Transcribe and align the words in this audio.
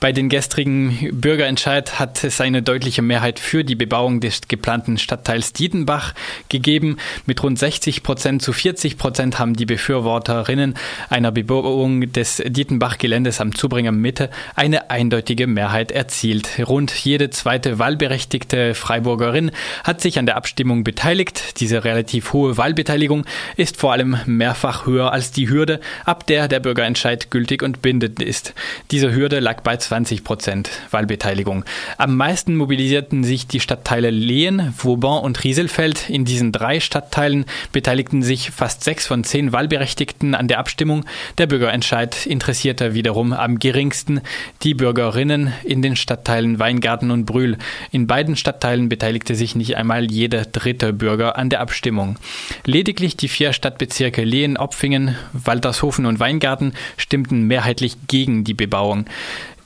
Bei 0.00 0.12
den 0.12 0.28
gestrigen 0.28 1.08
Bürgerentscheid 1.10 1.98
hat 1.98 2.22
es 2.22 2.40
eine 2.40 2.62
deutliche 2.62 3.02
Mehrheit 3.02 3.40
für 3.40 3.64
die 3.64 3.74
Bebauung 3.74 4.20
des 4.20 4.42
geplanten 4.46 4.96
Stadtteils 4.96 5.52
Dietenbach 5.52 6.14
gegeben. 6.48 6.98
Mit 7.26 7.42
rund 7.42 7.58
60 7.58 8.04
Prozent 8.04 8.40
zu 8.40 8.52
40 8.52 8.96
Prozent 8.96 9.40
haben 9.40 9.54
die 9.54 9.66
Befürworterinnen 9.66 10.74
einer 11.10 11.32
Bebauung 11.32 12.12
des 12.12 12.40
Dietenbach-Geländes 12.46 13.40
am 13.40 13.56
Zubringer 13.56 13.90
Mitte 13.90 14.30
eine 14.54 14.88
eindeutige 14.90 15.48
Mehrheit 15.48 15.90
erzielt. 15.90 16.48
Rund 16.64 16.92
jede 16.92 17.30
zweite 17.30 17.80
wahlberechtigte 17.80 18.74
Freiburgerin 18.74 19.50
hat 19.82 20.00
sich 20.00 20.20
an 20.20 20.26
der 20.26 20.36
Abstimmung 20.36 20.84
beteiligt. 20.84 21.58
Diese 21.58 21.82
relativ 21.82 22.32
hohe 22.32 22.56
Wahlbeteiligung 22.56 23.24
ist 23.56 23.76
vor 23.76 23.92
allem 23.92 24.16
mehrfach 24.26 24.86
höher 24.86 25.12
als 25.12 25.32
die 25.32 25.48
Hürde, 25.48 25.80
ab 26.04 26.24
der 26.28 26.46
der 26.46 26.60
Bürgerentscheid 26.60 27.32
gültig 27.32 27.64
und 27.64 27.82
bindend 27.82 28.22
ist. 28.22 28.54
Diese 28.92 29.12
Hürde 29.12 29.40
lag 29.40 29.62
bei 29.62 29.76
20 29.88 30.22
Prozent 30.22 30.70
Wahlbeteiligung. 30.90 31.64
Am 31.96 32.14
meisten 32.14 32.56
mobilisierten 32.56 33.24
sich 33.24 33.46
die 33.46 33.58
Stadtteile 33.58 34.10
Lehen, 34.10 34.74
Vauban 34.76 35.22
und 35.24 35.42
Rieselfeld. 35.44 36.10
In 36.10 36.26
diesen 36.26 36.52
drei 36.52 36.78
Stadtteilen 36.78 37.46
beteiligten 37.72 38.22
sich 38.22 38.50
fast 38.50 38.84
sechs 38.84 39.06
von 39.06 39.24
zehn 39.24 39.52
Wahlberechtigten 39.52 40.34
an 40.34 40.46
der 40.46 40.58
Abstimmung. 40.58 41.06
Der 41.38 41.46
Bürgerentscheid 41.46 42.26
interessierte 42.26 42.92
wiederum 42.92 43.32
am 43.32 43.58
geringsten 43.58 44.20
die 44.62 44.74
Bürgerinnen 44.74 45.54
in 45.64 45.80
den 45.80 45.96
Stadtteilen 45.96 46.58
Weingarten 46.58 47.10
und 47.10 47.24
Brühl. 47.24 47.56
In 47.90 48.06
beiden 48.06 48.36
Stadtteilen 48.36 48.90
beteiligte 48.90 49.34
sich 49.34 49.54
nicht 49.54 49.78
einmal 49.78 50.10
jeder 50.10 50.44
dritte 50.44 50.92
Bürger 50.92 51.38
an 51.38 51.48
der 51.48 51.60
Abstimmung. 51.60 52.18
Lediglich 52.66 53.16
die 53.16 53.28
vier 53.28 53.54
Stadtbezirke 53.54 54.22
Lehen, 54.22 54.58
Opfingen, 54.58 55.16
Waltershofen 55.32 56.04
und 56.04 56.20
Weingarten 56.20 56.74
stimmten 56.98 57.44
mehrheitlich 57.44 57.96
gegen 58.06 58.44
die 58.44 58.54
Bebauung. 58.54 59.06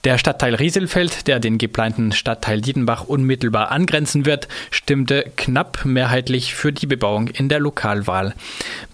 Der 0.04 0.18
Stadtteil 0.18 0.56
Rieselfeld, 0.56 1.28
der 1.28 1.38
den 1.38 1.58
geplanten 1.58 2.10
Stadtteil 2.10 2.60
Dietenbach 2.60 3.04
unmittelbar 3.04 3.70
angrenzen 3.70 4.26
wird, 4.26 4.48
stimmte 4.72 5.30
knapp 5.36 5.84
mehrheitlich 5.84 6.56
für 6.56 6.72
die 6.72 6.86
Bebauung 6.86 7.28
in 7.28 7.48
der 7.48 7.60
Lokalwahl. 7.60 8.34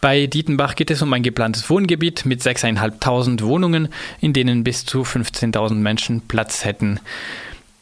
Bei 0.03 0.27
Dietenbach 0.27 0.75
geht 0.75 0.91
es 0.91 1.01
um 1.01 1.11
ein 1.15 1.23
geplantes 1.23 1.71
Wohngebiet 1.71 2.27
mit 2.27 2.43
6.500 2.43 3.43
Wohnungen, 3.43 3.89
in 4.21 4.35
denen 4.35 4.65
bis 4.65 4.85
zu 4.85 5.01
15.000 5.01 5.77
Menschen 5.77 6.29
Platz 6.29 6.67
hätten. 6.67 7.01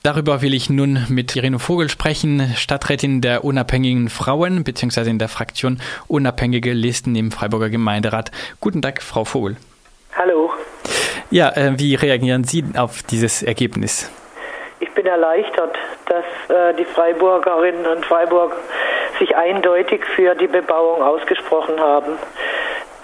Darüber 0.05 0.41
will 0.41 0.55
ich 0.55 0.71
nun 0.71 1.05
mit 1.09 1.35
Irene 1.35 1.59
Vogel 1.59 1.91
sprechen, 1.91 2.55
Stadträtin 2.55 3.23
der 3.23 3.43
unabhängigen 3.43 4.09
Frauen 4.09 4.63
bzw. 4.63 5.11
in 5.11 5.19
der 5.19 5.29
Fraktion 5.29 5.81
Unabhängige 6.07 6.73
Listen 6.73 7.17
im 7.17 7.33
Freiburger 7.33 7.71
Gemeinderat. 7.71 8.31
Guten 8.61 8.83
Tag, 8.83 9.03
Frau 9.03 9.25
Vogel. 9.25 9.57
Hallo. 10.17 10.46
Ja, 11.31 11.51
äh, 11.57 11.73
wie 11.77 11.95
reagieren 11.95 12.45
Sie 12.45 12.65
auf 12.77 13.03
dieses 13.03 13.43
Ergebnis? 13.43 14.11
Ich 14.79 14.93
bin 14.93 15.07
erleichtert, 15.07 15.77
dass 16.07 16.57
äh, 16.57 16.75
die 16.75 16.85
Freiburgerinnen 16.85 17.87
und 17.87 18.05
Freiburg 18.05 18.53
sich 19.19 19.35
eindeutig 19.37 20.05
für 20.15 20.35
die 20.35 20.47
Bebauung 20.47 21.03
ausgesprochen 21.03 21.81
haben. 21.81 22.13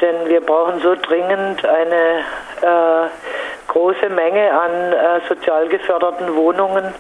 Denn 0.01 0.29
wir 0.29 0.41
brauchen 0.41 0.81
so 0.81 0.95
dringend 0.95 1.65
eine 1.65 2.25
äh, 2.61 3.09
große 3.69 4.09
Menge 4.11 4.53
an 4.53 4.93
äh, 4.93 5.21
sozial 5.29 5.69
geförderten 5.69 6.35
Wohnungen 6.35 6.95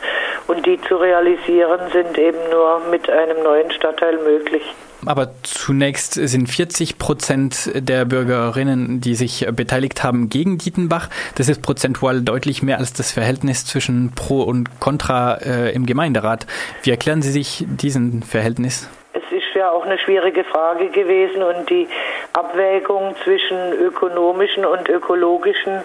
und 0.46 0.64
die 0.66 0.80
zu 0.82 0.96
realisieren 0.96 1.80
sind 1.92 2.18
eben 2.18 2.38
nur 2.50 2.80
mit 2.90 3.08
einem 3.08 3.42
neuen 3.42 3.70
Stadtteil 3.70 4.18
möglich. 4.18 4.62
Aber 5.04 5.30
zunächst 5.42 6.14
sind 6.14 6.48
40 6.48 6.98
Prozent 6.98 7.70
der 7.74 8.04
Bürgerinnen, 8.04 9.00
die 9.00 9.16
sich 9.16 9.46
beteiligt 9.52 10.04
haben, 10.04 10.28
gegen 10.28 10.58
Dietenbach. 10.58 11.08
Das 11.34 11.48
ist 11.48 11.60
prozentual 11.60 12.22
deutlich 12.22 12.62
mehr 12.62 12.78
als 12.78 12.92
das 12.92 13.10
Verhältnis 13.10 13.66
zwischen 13.66 14.12
Pro 14.14 14.42
und 14.42 14.80
Contra 14.80 15.38
äh, 15.38 15.72
im 15.72 15.86
Gemeinderat. 15.86 16.46
Wie 16.84 16.90
erklären 16.90 17.20
Sie 17.20 17.32
sich 17.32 17.64
diesen 17.66 18.22
Verhältnis? 18.22 18.88
Es 19.12 19.24
ist 19.32 19.54
ja 19.54 19.70
auch 19.70 19.84
eine 19.84 19.98
schwierige 19.98 20.44
Frage 20.44 20.88
gewesen 20.88 21.42
und 21.42 21.68
die 21.68 21.88
Abwägung 22.32 23.14
zwischen 23.24 23.72
ökonomischen 23.72 24.64
und 24.64 24.88
ökologischen 24.88 25.82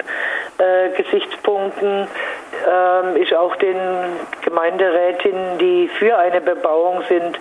äh, 0.60 0.90
Gesichtspunkten 0.96 2.08
ähm, 2.68 3.16
ist 3.16 3.34
auch 3.34 3.56
den 3.56 3.78
Gemeinderätinnen, 4.42 5.58
die 5.58 5.90
für 6.00 6.18
eine 6.18 6.42
Bebauung 6.42 7.02
sind, 7.08 7.38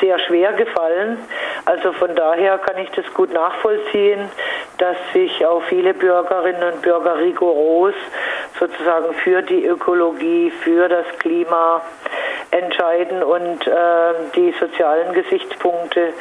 sehr 0.00 0.18
schwer 0.20 0.52
gefallen. 0.54 1.18
Also 1.66 1.92
von 1.92 2.14
daher 2.14 2.58
kann 2.58 2.78
ich 2.78 2.90
das 2.90 3.04
gut 3.14 3.32
nachvollziehen, 3.32 4.30
dass 4.78 4.96
sich 5.12 5.44
auch 5.46 5.62
viele 5.64 5.94
Bürgerinnen 5.94 6.72
und 6.72 6.82
Bürger 6.82 7.18
rigoros 7.18 7.94
sozusagen 8.58 9.12
für 9.22 9.42
die 9.42 9.66
Ökologie, 9.66 10.50
für 10.62 10.88
das 10.88 11.06
Klima 11.18 11.82
entscheiden 12.50 13.22
und 13.22 13.66
äh, 13.66 13.72
die 14.34 14.52
sozialen 14.58 15.12
Gesichtspunkte 15.12 16.12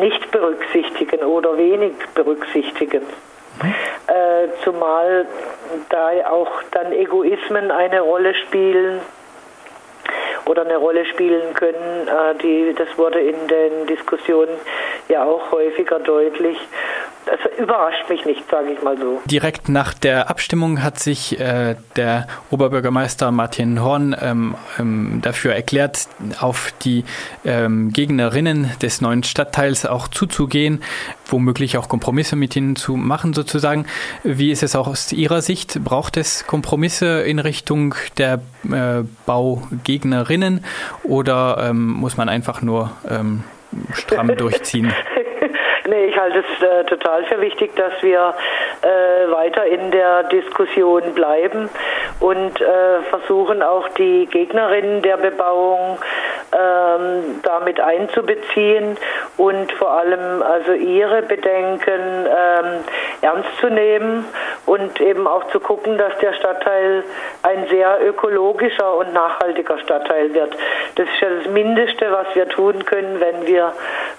nicht 0.00 0.30
berücksichtigen 0.30 1.24
oder 1.24 1.56
wenig 1.56 1.92
berücksichtigen. 2.14 3.02
Äh, 3.60 4.48
zumal 4.62 5.26
da 5.88 6.10
auch 6.30 6.50
dann 6.72 6.92
Egoismen 6.92 7.70
eine 7.70 8.00
Rolle 8.00 8.34
spielen 8.34 9.00
oder 10.46 10.62
eine 10.62 10.76
Rolle 10.76 11.04
spielen 11.06 11.54
können. 11.54 12.08
Äh, 12.08 12.34
die, 12.42 12.74
das 12.74 12.96
wurde 12.98 13.20
in 13.20 13.48
den 13.48 13.86
Diskussionen 13.86 14.56
ja 15.08 15.24
auch 15.24 15.50
häufiger 15.50 15.98
deutlich 15.98 16.58
das 17.26 17.40
überrascht 17.58 18.08
mich 18.08 18.24
nicht, 18.24 18.48
sage 18.48 18.70
ich 18.72 18.82
mal 18.82 18.96
so. 18.96 19.20
Direkt 19.24 19.68
nach 19.68 19.94
der 19.94 20.30
Abstimmung 20.30 20.82
hat 20.82 21.00
sich 21.00 21.38
äh, 21.40 21.74
der 21.96 22.28
Oberbürgermeister 22.50 23.32
Martin 23.32 23.82
Horn 23.82 24.16
ähm, 24.20 24.54
ähm, 24.78 25.18
dafür 25.22 25.54
erklärt, 25.54 26.06
auf 26.40 26.72
die 26.82 27.04
ähm, 27.44 27.92
Gegnerinnen 27.92 28.70
des 28.80 29.00
neuen 29.00 29.24
Stadtteils 29.24 29.86
auch 29.86 30.06
zuzugehen, 30.06 30.82
womöglich 31.26 31.76
auch 31.76 31.88
Kompromisse 31.88 32.36
mit 32.36 32.54
ihnen 32.54 32.76
zu 32.76 32.94
machen 32.94 33.34
sozusagen. 33.34 33.86
Wie 34.22 34.52
ist 34.52 34.62
es 34.62 34.76
auch 34.76 34.86
aus 34.86 35.12
Ihrer 35.12 35.42
Sicht? 35.42 35.82
Braucht 35.82 36.16
es 36.16 36.46
Kompromisse 36.46 37.22
in 37.22 37.40
Richtung 37.40 37.96
der 38.18 38.40
äh, 38.70 39.02
Baugegnerinnen 39.26 40.64
oder 41.02 41.68
ähm, 41.70 41.88
muss 41.88 42.16
man 42.16 42.28
einfach 42.28 42.62
nur 42.62 42.92
ähm, 43.08 43.42
stramm 43.92 44.36
durchziehen? 44.36 44.92
Nee, 45.88 46.06
ich 46.06 46.18
halte 46.18 46.40
es 46.40 46.62
äh, 46.62 46.84
total 46.84 47.24
für 47.26 47.40
wichtig, 47.40 47.76
dass 47.76 48.02
wir 48.02 48.34
äh, 48.82 49.30
weiter 49.30 49.64
in 49.66 49.90
der 49.92 50.24
Diskussion 50.24 51.14
bleiben 51.14 51.68
und 52.18 52.60
äh, 52.60 53.02
versuchen 53.08 53.62
auch 53.62 53.88
die 53.90 54.26
Gegnerinnen 54.26 55.02
der 55.02 55.16
Bebauung 55.16 55.98
ähm, 56.56 57.40
damit 57.42 57.80
einzubeziehen 57.80 58.96
und 59.36 59.72
vor 59.72 59.90
allem 59.90 60.42
also 60.42 60.72
ihre 60.72 61.22
Bedenken 61.22 62.26
ähm, 62.26 62.84
ernst 63.20 63.48
zu 63.60 63.68
nehmen 63.68 64.24
und 64.64 65.00
eben 65.00 65.26
auch 65.26 65.46
zu 65.48 65.60
gucken, 65.60 65.98
dass 65.98 66.16
der 66.18 66.32
Stadtteil 66.34 67.04
ein 67.42 67.66
sehr 67.68 67.98
ökologischer 68.06 68.96
und 68.96 69.12
nachhaltiger 69.12 69.78
Stadtteil 69.78 70.32
wird. 70.34 70.56
Das 70.94 71.06
ist 71.06 71.20
ja 71.20 71.28
das 71.30 71.52
Mindeste, 71.52 72.10
was 72.10 72.26
wir 72.34 72.48
tun 72.48 72.84
können, 72.84 73.20
wenn 73.20 73.46
wir 73.46 73.72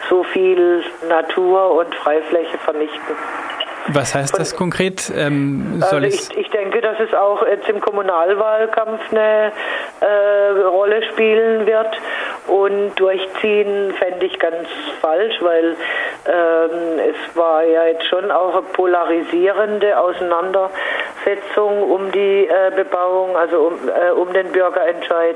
so 0.09 0.23
viel 0.23 0.83
Natur 1.09 1.71
und 1.71 1.93
Freifläche 1.95 2.57
vernichten. 2.59 3.15
Was 3.89 4.13
heißt 4.13 4.37
das 4.37 4.55
konkret? 4.55 5.11
Ähm, 5.15 5.81
also 5.81 5.99
ich, 5.99 6.37
ich, 6.37 6.49
denke, 6.49 6.81
dass 6.81 6.99
es 6.99 7.13
auch 7.13 7.45
jetzt 7.47 7.69
im 7.69 7.79
Kommunalwahlkampf 7.79 8.99
eine 9.11 9.53
äh, 10.01 10.59
Rolle 10.67 11.03
spielen 11.11 11.65
wird. 11.65 11.87
Und 12.47 12.95
durchziehen 12.95 13.93
fände 13.93 14.25
ich 14.25 14.39
ganz 14.39 14.67
falsch, 15.01 15.35
weil 15.41 15.75
ähm, 16.25 16.99
es 16.99 17.35
war 17.35 17.63
ja 17.63 17.85
jetzt 17.87 18.05
schon 18.05 18.31
auch 18.31 18.53
eine 18.53 18.61
polarisierende 18.73 19.99
Auseinandersetzung 19.99 21.91
um 21.91 22.11
die 22.11 22.47
äh, 22.47 22.71
Bebauung, 22.75 23.35
also 23.35 23.67
um, 23.67 23.89
äh, 23.89 24.11
um 24.11 24.31
den 24.31 24.51
Bürgerentscheid. 24.51 25.35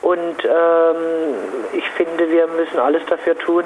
Und 0.00 0.44
ähm, 0.44 1.34
ich 1.72 1.88
finde, 1.90 2.30
wir 2.30 2.46
müssen 2.46 2.78
alles 2.78 3.04
dafür 3.06 3.36
tun, 3.38 3.64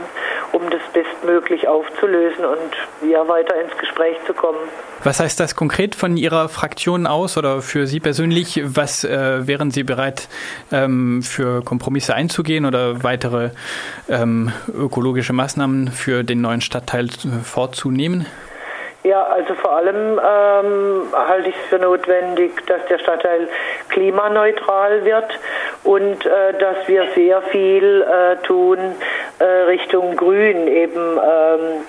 um 0.52 0.68
das 0.70 0.80
bestmöglich 0.92 1.68
aufzulösen 1.68 2.44
und 2.44 3.10
ja 3.10 3.26
weiter 3.28 3.54
ins 3.60 3.76
Gespräch 3.78 4.16
zu 4.26 4.34
kommen. 4.34 4.58
Was 5.04 5.20
heißt 5.20 5.38
das 5.38 5.54
konkret 5.54 5.94
von 5.94 6.16
Ihrer 6.16 6.48
Fraktion 6.48 7.06
aus 7.06 7.36
oder 7.36 7.62
für 7.62 7.86
Sie 7.86 8.00
persönlich? 8.00 8.60
Was 8.64 9.04
äh, 9.04 9.46
wären 9.46 9.70
Sie 9.70 9.84
bereit 9.84 10.28
ähm, 10.72 11.22
für 11.22 11.62
Kompromisse 11.62 12.14
einzugehen 12.14 12.64
oder 12.64 13.02
weitere 13.04 13.50
ähm, 14.08 14.52
ökologische 14.72 15.32
Maßnahmen 15.32 15.88
für 15.88 16.24
den 16.24 16.40
neuen 16.40 16.60
Stadtteil 16.60 17.08
vorzunehmen? 17.44 18.26
Ja, 19.04 19.22
also 19.22 19.54
vor 19.54 19.76
allem 19.76 20.18
ähm, 20.18 21.06
halte 21.14 21.48
ich 21.48 21.54
es 21.54 21.68
für 21.70 21.78
notwendig, 21.78 22.66
dass 22.66 22.84
der 22.90 22.98
Stadtteil 22.98 23.48
klimaneutral 23.88 25.04
wird 25.04 25.38
und 25.84 26.26
äh, 26.26 26.58
dass 26.58 26.88
wir 26.88 27.06
sehr 27.14 27.40
viel 27.42 28.02
äh, 28.02 28.36
tun 28.44 28.78
äh, 29.38 29.44
Richtung 29.44 30.16
Grün, 30.16 30.66
eben 30.66 31.18
ähm, 31.18 31.84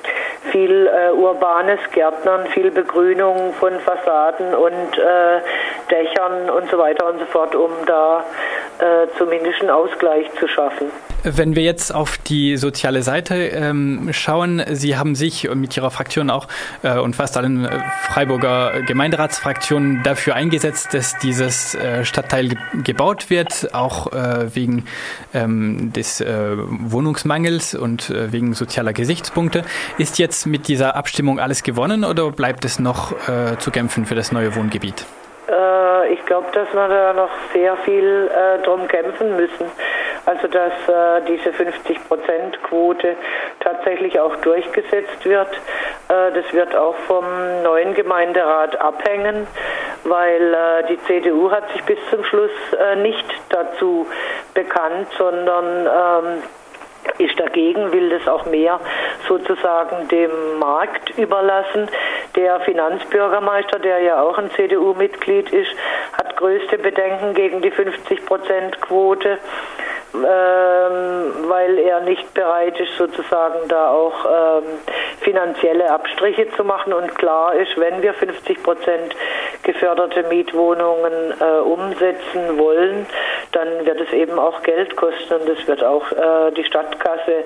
viel 0.52 0.88
äh, 0.88 1.12
urbanes 1.12 1.80
Gärtnern, 1.92 2.46
viel 2.48 2.72
Begrünung 2.72 3.54
von 3.60 3.80
Fassaden 3.80 4.54
und 4.56 4.98
äh, 4.98 5.42
Dächern 5.90 6.50
und 6.50 6.70
so 6.70 6.78
weiter 6.78 7.08
und 7.08 7.20
so 7.20 7.26
fort, 7.26 7.56
um 7.56 7.72
da 7.86 8.24
äh, 8.80 9.08
zumindest 9.18 9.62
einen 9.62 9.70
Ausgleich 9.70 10.26
zu 10.40 10.48
schaffen. 10.48 10.88
Wenn 11.24 11.54
wir 11.56 11.64
jetzt 11.64 11.94
auf 11.94 12.18
die 12.18 12.56
soziale 12.56 13.04
Seite 13.04 13.36
ähm, 13.36 14.10
schauen, 14.14 14.64
Sie 14.72 14.96
haben 14.96 15.16
sich 15.16 15.54
mit 15.54 15.76
Ihrer 15.76 15.92
Fraktion 15.92 16.30
auch 16.30 16.48
äh, 16.82 16.98
und 16.98 17.16
fast 17.16 17.36
allen 17.36 17.66
äh, 17.66 17.80
Freiburger 18.04 18.82
Gemeinderatsfraktionen 18.84 20.02
dafür 20.04 20.36
eingesetzt, 20.36 20.94
dass 20.94 21.18
dieses 21.18 21.76
äh, 21.76 22.06
Stadtteil 22.06 22.50
ge 22.50 22.58
gebaut 22.84 23.30
wird, 23.30 23.74
auch 23.74 24.14
äh, 24.14 24.56
wegen 24.56 24.86
ähm, 25.34 25.92
des 25.94 26.22
äh, 26.22 26.56
Wohnungsmangels 26.58 27.76
und 27.76 28.10
äh, 28.10 28.32
wegen 28.32 28.54
sozialer 28.54 28.94
Gesichtspunkte. 28.94 29.64
Ist 29.98 30.20
jetzt 30.20 30.48
mit 30.48 30.68
dieser 30.70 30.96
Abstimmung 30.96 31.40
alles 31.40 31.64
gewonnen 31.64 32.06
oder 32.06 32.32
bleibt 32.32 32.66
es 32.66 32.80
noch 32.80 33.14
zu 33.60 33.72
kämpfen 33.72 34.06
für 34.06 34.16
das 34.16 34.32
neue 34.32 34.56
Wohngebiet? 34.56 35.06
Ich 36.12 36.26
glaube, 36.26 36.48
dass 36.54 36.72
wir 36.74 36.88
da 36.88 37.14
noch 37.14 37.30
sehr 37.54 37.76
viel 37.78 38.30
drum 38.64 38.88
kämpfen 38.88 39.36
müssen. 39.36 39.66
Also 40.30 40.48
dass 40.48 40.74
äh, 40.88 41.22
diese 41.28 41.50
50-Prozent-Quote 41.50 43.16
tatsächlich 43.60 44.20
auch 44.20 44.36
durchgesetzt 44.38 45.26
wird. 45.26 45.48
Äh, 46.08 46.32
das 46.34 46.54
wird 46.54 46.76
auch 46.76 46.96
vom 47.08 47.26
neuen 47.64 47.96
Gemeinderat 47.96 48.80
abhängen, 48.80 49.48
weil 50.04 50.54
äh, 50.54 50.88
die 50.88 51.02
CDU 51.06 51.50
hat 51.50 51.72
sich 51.72 51.84
bis 51.84 51.98
zum 52.12 52.24
Schluss 52.26 52.52
äh, 52.74 52.98
nicht 52.98 53.26
dazu 53.50 54.06
bekannt, 54.54 55.08
sondern 55.18 55.88
ähm, 55.88 56.44
ist 57.18 57.40
dagegen, 57.40 57.92
will 57.92 58.10
das 58.10 58.28
auch 58.28 58.46
mehr 58.46 58.80
sozusagen 59.28 60.08
dem 60.08 60.60
Markt 60.60 61.18
überlassen. 61.18 61.90
Der 62.36 62.60
Finanzbürgermeister, 62.62 63.80
der 63.80 64.00
ja 64.00 64.22
auch 64.22 64.38
ein 64.38 64.52
CDU-Mitglied 64.52 65.52
ist, 65.52 65.72
hat 66.14 66.36
größte 66.38 66.78
Bedenken 66.78 67.34
gegen 67.34 67.62
die 67.62 67.72
50-Prozent-Quote 67.72 69.38
ähm, 70.14 71.19
nicht 72.10 72.34
bereit 72.34 72.80
ist, 72.80 72.98
sozusagen 72.98 73.68
da 73.68 73.92
auch 73.92 74.26
ähm, 74.26 74.64
finanzielle 75.22 75.90
Abstriche 75.92 76.50
zu 76.58 76.64
machen. 76.64 76.92
Und 76.92 77.16
klar 77.16 77.54
ist, 77.54 77.78
wenn 77.78 78.02
wir 78.02 78.14
50 78.14 78.64
Prozent 78.64 79.16
geförderte 79.64 80.24
Mietwohnungen 80.24 81.34
äh, 81.40 81.60
umsetzen 81.60 82.58
wollen, 82.58 83.06
dann 83.52 83.86
wird 83.86 84.02
es 84.02 84.12
eben 84.14 84.38
auch 84.40 84.62
Geld 84.64 84.96
kosten 84.96 85.34
und 85.36 85.50
es 85.50 85.68
wird 85.68 85.84
auch 85.84 86.12
äh, 86.12 86.52
die 86.52 86.64
Stadtkasse 86.64 87.44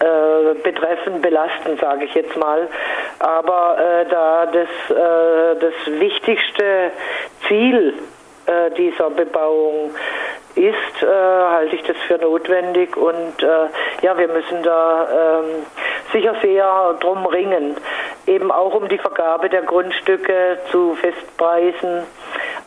äh, 0.00 0.54
betreffen, 0.62 1.20
belasten, 1.20 1.78
sage 1.78 2.04
ich 2.04 2.14
jetzt 2.14 2.36
mal. 2.36 2.68
Aber 3.18 3.78
äh, 3.78 4.06
da 4.08 4.46
das, 4.46 4.96
äh, 4.96 5.60
das 5.60 6.00
wichtigste 6.00 6.90
Ziel 7.46 7.94
äh, 8.46 8.70
dieser 8.72 9.10
Bebauung 9.10 9.92
ist, 10.54 11.02
äh, 11.02 11.06
halte 11.06 11.76
ich 11.76 11.82
das 11.84 11.96
für 12.06 12.18
notwendig 12.18 12.96
und 12.96 13.42
äh, 13.42 13.68
ja, 14.02 14.18
wir 14.18 14.28
müssen 14.28 14.62
da 14.62 15.40
ähm, 15.40 15.66
sicher 16.12 16.34
sehr 16.42 16.94
drum 17.00 17.24
ringen, 17.26 17.76
eben 18.26 18.50
auch 18.50 18.74
um 18.74 18.88
die 18.88 18.98
Vergabe 18.98 19.48
der 19.48 19.62
Grundstücke 19.62 20.58
zu 20.70 20.94
Festpreisen 20.94 22.02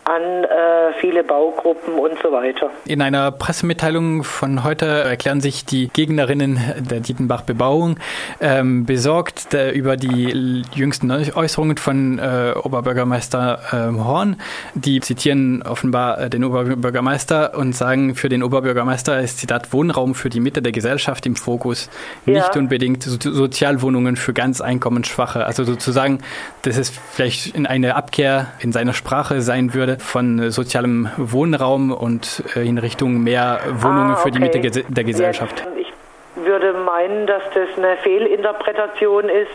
an 0.06 0.22
äh, 0.22 0.94
viele 1.02 1.24
Baugruppen 1.24 1.96
und 1.96 2.18
so 2.22 2.31
weiter. 2.31 2.69
In 2.86 3.02
einer 3.02 3.31
Pressemitteilung 3.31 4.24
von 4.24 4.63
heute 4.63 4.86
erklären 4.86 5.42
sich 5.42 5.66
die 5.66 5.90
Gegnerinnen 5.92 6.60
der 6.78 7.00
Dietenbach-Bebauung 7.00 7.98
ähm, 8.40 8.86
besorgt 8.86 9.52
der, 9.52 9.74
über 9.74 9.98
die 9.98 10.63
jüngsten 10.75 11.10
Äußerungen 11.10 11.78
von 11.78 12.19
äh, 12.19 12.54
Oberbürgermeister 12.62 13.60
äh, 13.72 13.98
Horn. 13.98 14.36
Die 14.75 15.00
zitieren 15.00 15.63
offenbar 15.63 16.22
äh, 16.22 16.30
den 16.30 16.44
Oberbürgermeister 16.44 17.58
und 17.58 17.75
sagen, 17.75 18.13
für 18.13 18.30
den 18.30 18.44
Oberbürgermeister 18.44 19.19
ist 19.19 19.40
Zitat 19.40 19.74
Wohnraum 19.74 20.13
für 20.13 20.30
die 20.30 20.40
Mitte 20.40 20.62
der 20.62 20.72
Gesellschaft 20.72 21.25
im 21.25 21.36
Fokus, 21.36 21.90
nicht 22.28 22.54
ja. 22.54 22.60
unbedingt 22.60 23.01
so 23.01 23.18
Sozialwohnungen 23.19 24.18
für 24.18 24.34
ganz 24.34 24.62
einkommensschwache. 24.62 25.46
Also 25.46 25.63
sozusagen, 25.63 26.19
dass 26.62 26.78
es 26.78 26.92
vielleicht 26.92 27.56
in 27.56 27.66
eine 27.66 27.96
Abkehr 27.96 28.48
in 28.60 28.72
seiner 28.72 28.94
Sprache 28.94 29.42
sein 29.42 29.74
würde, 29.74 29.95
von 30.00 30.52
sozialem 30.52 31.10
Wohnraum 31.18 31.92
und 31.92 32.44
äh, 32.56 32.68
in 32.68 32.78
Richtung 32.78 33.24
mehr 33.24 33.60
Wohnungen 33.74 34.12
ah, 34.12 34.14
okay. 34.14 34.22
für 34.24 34.32
die 34.32 34.40
Mitte 34.40 34.60
der 34.60 35.04
Gesellschaft? 35.04 35.66
Ich 35.78 35.92
würde 36.36 36.74
meinen, 36.74 37.28
dass 37.28 37.44
das 37.54 37.70
eine 37.78 37.98
Fehlinterpretation 37.98 39.30
ist 39.30 39.52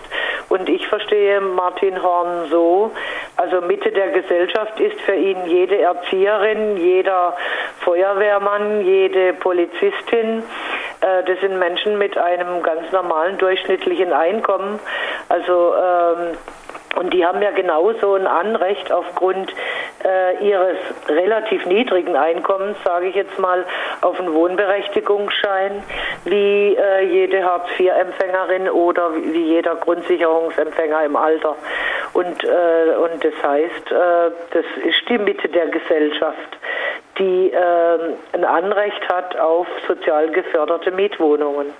und 0.48 0.68
ich 0.68 0.86
verstehe 0.88 1.40
Martin 1.40 2.02
Horn 2.02 2.48
so, 2.50 2.90
also 3.36 3.60
Mitte 3.60 3.92
der 3.92 4.08
Gesellschaft 4.08 4.80
ist 4.80 5.00
für 5.02 5.14
ihn 5.14 5.46
jede 5.46 5.78
Erzieherin, 5.78 6.76
jeder 6.76 7.36
Feuerwehrmann, 7.80 8.84
jede 8.84 9.32
Polizistin. 9.34 10.42
Äh, 11.00 11.24
das 11.24 11.40
sind 11.40 11.58
Menschen 11.58 11.98
mit 11.98 12.18
einem 12.18 12.62
ganz 12.62 12.90
normalen 12.92 13.38
durchschnittlichen 13.38 14.12
Einkommen. 14.12 14.80
Also 15.28 15.74
ähm, 15.74 16.36
und 16.96 17.14
die 17.14 17.24
haben 17.24 17.40
ja 17.40 17.50
genauso 17.52 18.14
ein 18.14 18.26
Anrecht 18.26 18.90
aufgrund 18.90 19.52
äh, 20.10 20.44
ihres 20.44 20.78
relativ 21.08 21.64
niedrigen 21.66 22.16
Einkommens, 22.16 22.76
sage 22.84 23.06
ich 23.06 23.14
jetzt 23.14 23.38
mal, 23.38 23.64
auf 24.00 24.18
einen 24.18 24.34
Wohnberechtigungsschein 24.34 25.82
wie 26.24 26.76
äh, 26.76 27.04
jede 27.04 27.44
Hartz-IV-Empfängerin 27.44 28.68
oder 28.70 29.14
wie 29.14 29.44
jeder 29.44 29.76
Grundsicherungsempfänger 29.76 31.04
im 31.04 31.16
Alter. 31.16 31.56
Und, 32.12 32.42
äh, 32.44 32.96
und 32.96 33.24
das 33.24 33.34
heißt, 33.42 33.92
äh, 33.92 34.30
das 34.50 34.64
ist 34.84 35.08
die 35.08 35.18
Mitte 35.18 35.48
der 35.48 35.66
Gesellschaft, 35.68 36.58
die 37.18 37.52
äh, 37.52 37.98
ein 38.32 38.44
Anrecht 38.44 39.08
hat 39.08 39.38
auf 39.38 39.66
sozial 39.86 40.30
geförderte 40.30 40.90
Mietwohnungen. 40.90 41.68